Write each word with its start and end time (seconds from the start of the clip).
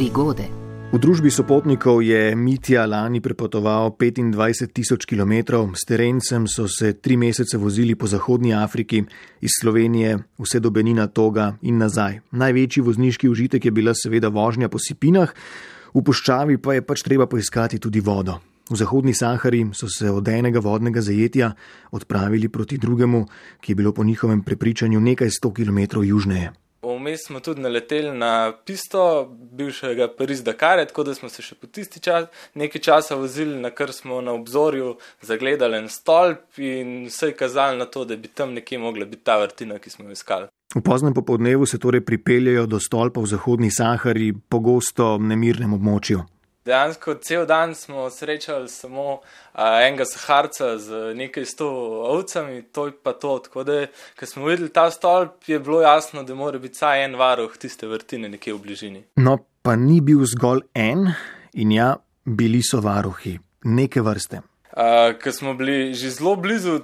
prigode. 0.00 0.48
V 0.90 0.98
družbi 0.98 1.28
sopotnikov 1.28 2.00
je 2.00 2.32
Mitja 2.32 2.88
lani 2.88 3.20
prepotoval 3.20 3.92
25 3.92 4.72
tisoč 4.72 5.04
km, 5.04 5.68
s 5.76 5.84
terencem 5.84 6.48
so 6.48 6.64
se 6.66 6.96
tri 6.98 7.20
mesece 7.20 7.60
vozili 7.60 7.94
po 7.94 8.08
Zahodnji 8.08 8.56
Afriki, 8.56 9.04
iz 9.44 9.52
Slovenije 9.60 10.18
vse 10.40 10.58
do 10.58 10.72
Benina 10.72 11.06
Toga 11.06 11.52
in 11.62 11.76
nazaj. 11.78 12.24
Največji 12.32 12.82
vozniški 12.82 13.28
užitek 13.28 13.64
je 13.64 13.70
bila 13.70 13.92
seveda 13.94 14.32
vožnja 14.32 14.72
po 14.72 14.80
sipinah, 14.80 15.28
v 15.94 16.00
puščavi 16.00 16.56
pa 16.58 16.80
je 16.80 16.82
pač 16.82 17.04
treba 17.04 17.28
poiskati 17.28 17.78
tudi 17.78 18.00
vodo. 18.00 18.40
V 18.72 18.80
Zahodni 18.80 19.12
Sahari 19.12 19.68
so 19.76 19.84
se 19.86 20.10
od 20.10 20.26
enega 20.28 20.64
vodnega 20.64 21.04
zajetja 21.04 21.52
odpravili 21.92 22.48
proti 22.48 22.78
drugemu, 22.78 23.26
ki 23.60 23.72
je 23.72 23.76
bilo 23.76 23.92
po 23.92 24.04
njihovem 24.04 24.42
prepričanju 24.42 25.00
nekaj 25.00 25.30
sto 25.30 25.52
km 25.52 26.00
južneje. 26.02 26.69
Vmes 27.00 27.20
smo 27.26 27.40
tudi 27.40 27.60
naleteli 27.64 28.12
na 28.18 28.52
pisto 28.64 29.24
bivšega 29.52 30.08
Pariz-Dakar, 30.18 30.84
tako 30.86 31.04
da 31.08 31.14
smo 31.14 31.28
se 31.32 31.42
še 31.42 31.54
po 31.56 31.66
tisti 31.66 32.00
čas 32.04 32.26
nekaj 32.54 32.82
časa 32.84 33.16
vozili, 33.16 33.56
na 33.56 33.70
kar 33.70 33.92
smo 33.92 34.20
na 34.20 34.34
obzorju 34.36 34.96
zagledali 35.24 35.78
en 35.80 35.88
stolp 35.88 36.58
in 36.60 37.06
vse 37.06 37.32
je 37.32 37.36
kazalo 37.38 37.78
na 37.80 37.86
to, 37.88 38.04
da 38.04 38.16
bi 38.16 38.28
tam 38.28 38.52
nekje 38.52 38.78
mogla 38.78 39.08
biti 39.08 39.24
ta 39.24 39.38
vrtina, 39.40 39.78
ki 39.80 39.90
smo 39.90 40.04
jo 40.04 40.12
iskali. 40.12 40.50
V 40.74 40.82
poznem 40.84 41.14
popoldnevu 41.14 41.66
se 41.66 41.78
torej 41.78 42.04
pripeljajo 42.04 42.66
do 42.66 42.78
stolpa 42.80 43.24
v 43.24 43.26
Zahodni 43.26 43.70
Sahari, 43.70 44.34
pogosto 44.48 45.16
nemirnem 45.18 45.72
območju. 45.74 46.20
Dejansko 46.64 47.14
cel 47.14 47.46
dan 47.46 47.74
smo 47.74 48.10
srečali 48.10 48.68
samo 48.68 49.20
a, 49.52 49.80
enega 49.86 50.04
saharca 50.04 50.78
z 50.78 51.14
nekaj 51.16 51.44
sto 51.44 51.68
ovcami, 52.12 52.62
to 52.62 52.86
je 52.86 52.92
pa 53.02 53.12
to. 53.12 53.38
Tako 53.38 53.64
da, 53.64 53.86
ko 54.18 54.26
smo 54.26 54.44
videli 54.44 54.68
ta 54.68 54.90
stolp, 54.90 55.48
je 55.48 55.58
bilo 55.58 55.80
jasno, 55.80 56.22
da 56.22 56.34
mora 56.34 56.58
biti 56.58 56.76
vsaj 56.76 57.04
en 57.04 57.16
varuh 57.16 57.56
tiste 57.56 57.86
vrtine 57.86 58.28
nekje 58.28 58.54
v 58.54 58.58
bližini. 58.58 59.02
No, 59.16 59.38
pa 59.62 59.76
ni 59.76 60.00
bil 60.00 60.20
zgolj 60.28 60.66
en 60.74 61.08
in 61.52 61.72
ja, 61.72 61.96
bili 62.24 62.60
so 62.62 62.80
varuhi, 62.84 63.38
neke 63.64 64.04
vrste. 64.04 64.42
Ker 65.22 65.32
smo 65.32 65.54
bili 65.54 65.94
že 65.94 66.10
zelo 66.10 66.36
blizu 66.36 66.80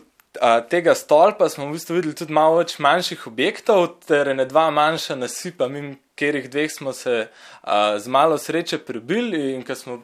tega 0.70 0.94
stolpa, 0.94 1.48
smo 1.48 1.68
v 1.68 1.76
bistvu 1.76 2.00
videli 2.00 2.16
tudi 2.16 2.32
malo 2.32 2.58
več 2.60 2.78
manjših 2.82 3.26
objektov, 3.28 3.86
ter 4.08 4.32
ne 4.36 4.44
dva 4.48 4.70
manjša 4.70 5.16
nasipa, 5.20 5.68
mimo 5.68 5.94
katerih 6.16 6.48
dveh 6.50 6.70
smo 6.72 6.92
se 6.92 7.28
a, 7.62 7.98
z 7.98 8.08
malo 8.08 8.38
sreče 8.38 8.78
prebili 8.78 9.52
in 9.54 9.64
ko 9.64 9.74
smo 9.74 10.02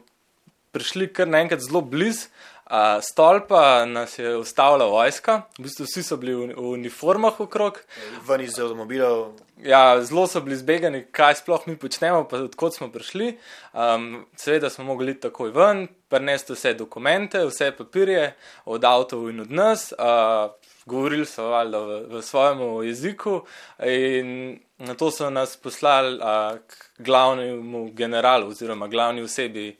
prišli 0.71 1.09
kar 1.13 1.27
naenkrat 1.27 1.61
zelo 1.65 1.81
blizu. 1.81 2.29
Uh, 2.63 3.03
stolpa 3.03 3.85
nas 3.85 4.19
je 4.19 4.37
ustavila 4.37 4.85
vojska, 4.85 5.41
v 5.59 5.65
bistvu 5.65 5.85
vsi 5.85 6.03
so 6.03 6.17
bili 6.17 6.33
v, 6.33 6.53
v 6.55 6.69
uniformah 6.77 7.39
okrog. 7.43 7.81
Ven 8.27 8.41
iz 8.41 8.55
avtomobilov. 8.59 9.33
Ja, 9.63 9.99
zelo 10.01 10.23
so 10.27 10.41
bili 10.41 10.55
zbegani, 10.57 11.03
kaj 11.11 11.41
sploh 11.43 11.67
mi 11.67 11.75
počnemo, 11.79 12.23
pa 12.27 12.39
odkot 12.47 12.75
smo 12.75 12.87
prišli. 12.91 13.33
Um, 13.73 14.25
seveda 14.39 14.71
smo 14.71 14.87
mogli 14.87 15.13
takoj 15.19 15.51
ven, 15.51 15.87
prenesti 16.09 16.55
vse 16.55 16.73
dokumente, 16.79 17.43
vse 17.47 17.71
papirje 17.75 18.31
od 18.65 18.87
avtov 18.87 19.27
in 19.29 19.43
od 19.43 19.51
nas. 19.51 19.91
Uh, 19.99 20.55
govorili 20.85 21.25
so 21.25 21.49
valjda 21.51 21.79
v, 21.79 21.99
v 22.09 22.21
svojem 22.21 22.87
jeziku 22.87 23.41
in 23.79 24.59
na 24.77 24.95
to 24.95 25.11
so 25.11 25.29
nas 25.29 25.57
poslali 25.57 26.15
uh, 26.15 26.59
k 26.67 27.03
glavnemu 27.03 27.91
generalu 27.93 28.47
oziroma 28.47 28.87
glavni 28.87 29.21
osebi 29.21 29.77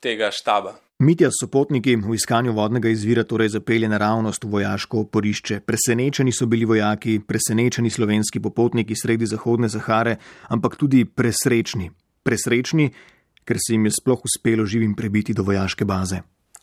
tega 0.00 0.30
štaba. 0.30 0.74
Mitja 1.04 1.28
s 1.28 1.36
sopotniki 1.42 1.98
v 2.00 2.14
iskanju 2.16 2.54
vodnega 2.56 2.88
izvira 2.88 3.26
torej 3.28 3.50
zapelje 3.52 3.88
naravnost 3.92 4.44
v 4.44 4.48
vojaško 4.54 5.02
oporišče. 5.04 5.58
Presenečeni 5.60 6.32
so 6.32 6.46
bili 6.48 6.64
vojaki, 6.64 7.18
presenečeni 7.28 7.90
slovenski 7.90 8.40
popotniki 8.40 8.96
sredi 8.96 9.28
Zahodne 9.28 9.68
Zahare, 9.68 10.16
ampak 10.48 10.78
tudi 10.80 11.04
presrečni. 11.04 11.90
Presrečni, 12.24 12.88
ker 13.44 13.60
se 13.60 13.74
jim 13.74 13.84
je 13.84 13.92
sploh 13.98 14.24
uspelo 14.24 14.64
živim 14.64 14.94
prebiti 14.96 15.36
do 15.36 15.44
vojaške 15.44 15.84
baze. 15.84 16.22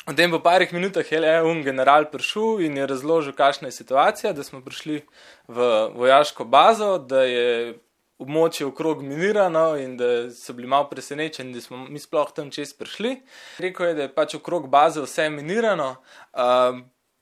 V 0.09 0.17
tem 0.17 0.33
po 0.33 0.41
parih 0.41 0.73
minutah 0.73 1.05
je 1.05 1.21
le 1.21 1.37
un 1.45 1.61
general 1.61 2.09
prišel 2.09 2.65
in 2.65 2.81
je 2.81 2.89
razložil, 2.89 3.37
kakšna 3.37 3.69
je 3.69 3.77
situacija, 3.77 4.33
da 4.33 4.43
smo 4.43 4.63
prišli 4.65 5.03
v 5.47 5.69
vojaško 5.93 6.49
bazo, 6.49 6.97
da 6.97 7.21
je 7.29 7.77
območje 8.21 8.67
okrog 8.69 9.01
minirano 9.03 9.73
in 9.81 9.97
da 9.97 10.29
so 10.35 10.53
bili 10.53 10.69
malo 10.69 10.89
presenečeni, 10.89 11.53
da 11.53 11.61
smo 11.61 11.83
mi 11.89 11.99
sploh 11.99 12.31
tam 12.35 12.51
čez 12.53 12.73
prišli. 12.77 13.17
Rekel 13.59 13.91
je, 13.91 13.93
da 13.97 14.07
je 14.07 14.15
pač 14.15 14.35
okrog 14.37 14.69
baze 14.69 15.01
vse 15.01 15.29
minirano, 15.33 15.95
uh, 16.33 16.81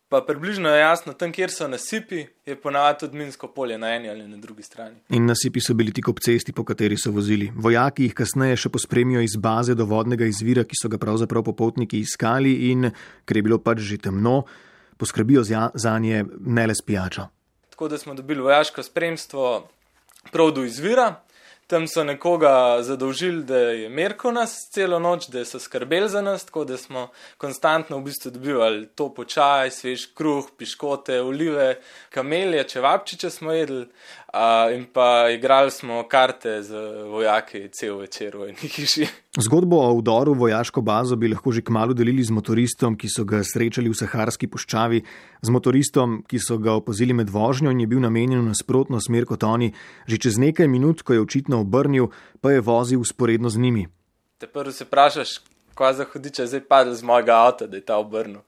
pa 0.10 0.22
približno 0.26 0.70
je 0.74 0.82
jasno, 0.82 1.14
tam, 1.14 1.32
kjer 1.32 1.54
so 1.54 1.68
nasipi, 1.70 2.26
je 2.46 2.56
ponavadi 2.60 3.06
tudi 3.06 3.18
minsko 3.18 3.48
polje 3.54 3.78
na 3.78 3.94
eni 3.96 4.10
ali 4.10 4.28
na 4.28 4.38
drugi 4.42 4.66
strani. 4.66 4.98
In 5.16 5.30
nasipi 5.30 5.62
so 5.62 5.74
bili 5.78 5.94
tik 5.96 6.10
ob 6.10 6.20
cesti, 6.26 6.54
po 6.54 6.66
kateri 6.66 6.98
so 6.98 7.14
vozili. 7.16 7.52
Vojaki 7.56 8.10
jih 8.10 8.18
kasneje 8.18 8.58
še 8.66 8.74
pospremijo 8.74 9.22
iz 9.22 9.38
baze 9.38 9.78
do 9.78 9.86
vodnega 9.86 10.26
izvira, 10.26 10.66
ki 10.66 10.80
so 10.82 10.90
ga 10.90 11.00
pravzaprav 11.02 11.46
popotniki 11.48 12.02
iskali 12.02 12.72
in, 12.72 12.90
ker 13.26 13.40
je 13.40 13.46
bilo 13.46 13.62
pač 13.62 13.86
že 13.86 14.02
temno, 14.10 14.42
poskrbijo 15.00 15.46
za 15.46 16.00
nje 16.00 16.26
ne 16.40 16.68
le 16.68 16.76
s 16.76 16.84
pijačo. 16.84 17.30
Tako 17.70 17.88
da 17.88 17.98
smo 17.98 18.14
dobili 18.14 18.42
vojaško 18.42 18.84
spremstvo 18.84 19.70
prav 20.32 20.52
do 20.52 20.66
izvira. 20.66 21.22
Tam 21.70 21.84
so 21.88 22.02
nekoga 22.04 22.82
zadolžili, 22.82 23.44
da 23.44 23.58
je 23.58 23.90
merko 23.90 24.32
nas 24.34 24.56
celo 24.74 24.98
noč, 25.00 25.28
da 25.30 25.44
so 25.46 25.60
skrbeli 25.62 26.10
za 26.10 26.22
nas, 26.22 26.46
tako 26.46 26.64
da 26.66 26.78
smo 26.78 27.10
konstantno 27.38 28.00
v 28.00 28.08
bistvu 28.08 28.32
dobivali 28.32 28.88
to 28.98 29.12
počaj, 29.14 29.70
svež 29.72 30.08
kruh, 30.18 30.50
piškote, 30.58 31.22
olive, 31.22 31.76
kamelje, 32.10 32.64
čevapčiče 32.74 33.30
smo 33.30 33.54
jedli 33.54 33.86
uh, 34.34 34.76
in 34.76 34.86
pa 34.94 35.30
igrali 35.30 35.72
smo 35.72 36.04
karte 36.10 36.64
z 36.64 36.74
vojaki 37.06 37.68
cel 37.72 37.98
večer 37.98 38.38
v 38.38 38.50
eni 38.50 38.70
hiši. 38.70 39.08
Zgodbo 39.38 39.78
o 39.78 39.94
vdoru 39.98 40.34
v 40.34 40.50
vojaško 40.50 40.82
bazo 40.82 41.16
bi 41.16 41.30
lahko 41.30 41.52
že 41.52 41.62
kmalo 41.62 41.94
delili 41.94 42.24
z 42.24 42.34
motoristom, 42.34 42.98
ki 42.98 43.10
so 43.10 43.26
ga 43.26 43.44
srečali 43.44 43.90
v 43.90 43.96
Saharski 43.96 44.50
puščavi, 44.50 45.04
z 45.42 45.50
motoristom, 45.54 46.24
ki 46.28 46.40
so 46.42 46.58
ga 46.58 46.74
opazili 46.74 47.14
med 47.14 47.30
vožnjo 47.30 47.72
in 47.72 47.80
je 47.80 47.88
bil 47.88 48.02
namenjen 48.02 48.42
v 48.42 48.50
nasprotno 48.50 49.00
smer 49.00 49.26
kot 49.30 49.44
oni. 49.44 49.72
Že 50.10 50.18
čez 50.18 50.42
nekaj 50.42 50.68
minut, 50.68 51.06
ko 51.06 51.14
je 51.14 51.22
očitno 51.22 51.59
obrnil, 51.60 52.10
pa 52.42 52.52
je 52.52 52.62
vozil 52.62 53.02
usporedno 53.02 53.50
z 53.50 53.60
njimi. 53.60 53.88
Te 54.38 54.48
prvo 54.48 54.72
se 54.72 54.86
vprašaš, 54.88 55.40
kaj 55.76 55.94
za 55.94 56.06
hudiče 56.12 56.42
je 56.42 56.48
zdaj 56.48 56.66
padlo 56.68 56.96
z 56.96 57.04
mojega 57.04 57.36
avta, 57.46 57.68
da 57.68 57.78
je 57.78 57.86
ta 57.86 57.98
obrnil. 57.98 58.42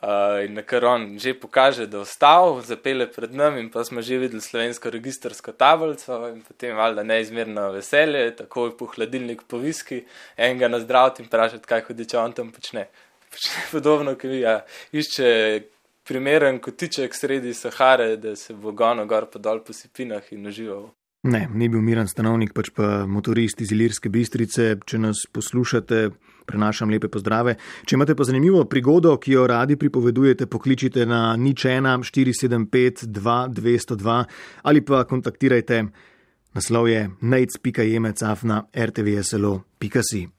Uh, 0.00 0.40
in 0.46 0.54
na 0.56 0.62
kar 0.64 0.84
on 0.88 1.18
že 1.20 1.34
pokaže, 1.36 1.84
da 1.86 1.98
je 1.98 2.06
ostal, 2.06 2.62
zapele 2.64 3.04
pred 3.12 3.34
nami, 3.36 3.60
in 3.60 3.66
pa 3.70 3.84
smo 3.84 4.00
že 4.00 4.16
videli 4.16 4.40
slovensko 4.40 4.90
registrsko 4.90 5.52
tablico, 5.52 6.16
in 6.28 6.40
potem 6.40 6.76
valjda 6.76 7.04
neizmerno 7.04 7.66
veselje, 7.74 8.30
tako 8.36 8.66
je 8.66 8.76
po 8.78 8.86
hladilnik 8.94 9.42
po 9.48 9.60
viski, 9.60 10.00
enega 10.36 10.70
na 10.72 10.80
zdrav 10.80 11.20
in 11.20 11.28
vprašati, 11.28 11.68
kaj 11.68 11.84
hodi, 11.88 12.08
če 12.08 12.18
on 12.18 12.32
tam 12.32 12.48
počne. 12.48 12.86
Počne 13.28 13.66
podobno, 13.72 14.16
ki 14.16 14.40
ja, 14.40 14.54
išče 14.96 15.28
primeren 16.08 16.58
kotiček 16.64 17.14
sredi 17.14 17.52
Sahare, 17.54 18.16
da 18.16 18.32
se 18.36 18.54
bo 18.54 18.72
gono 18.72 19.04
gor 19.06 19.28
pa 19.30 19.38
dol 19.38 19.60
po 19.60 19.76
sipinah 19.76 20.32
in 20.32 20.48
užival. 20.48 20.88
Ne, 21.22 21.48
ni 21.52 21.68
bil 21.68 21.82
miren 21.84 22.08
stanovnik, 22.08 22.54
pač 22.56 22.70
pa 22.72 23.04
motorist 23.04 23.60
iz 23.60 23.74
Ilirske 23.74 24.08
bistrice. 24.08 24.78
Če 24.88 25.00
nas 25.02 25.26
poslušate, 25.28 25.98
prenašam 26.48 26.88
lepe 26.88 27.10
pozdrave. 27.12 27.58
Če 27.84 27.98
imate 27.98 28.16
pa 28.16 28.24
zanimivo 28.24 28.62
prigodo, 28.64 29.12
ki 29.20 29.34
jo 29.36 29.44
radi 29.50 29.76
pripovedujete, 29.76 30.48
pokličite 30.48 31.04
na 31.04 31.36
nič 31.36 31.66
1 31.68 32.08
475 32.08 33.04
2202 33.20 34.16
ali 34.64 34.80
pa 34.80 35.04
kontaktirajte. 35.04 35.84
Naslov 36.56 36.88
je 36.88 37.04
nec.jemecafna 37.20 38.64
rtvslo.si. 38.72 40.24